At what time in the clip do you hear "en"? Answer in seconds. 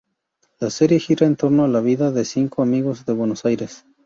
1.27-1.35